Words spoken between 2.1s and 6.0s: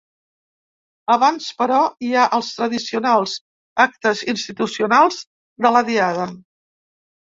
ha els tradicionals actes institucionals de la